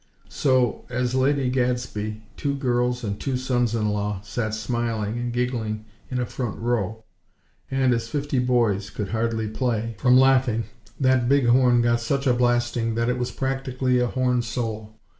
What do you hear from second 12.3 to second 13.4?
blasting that it was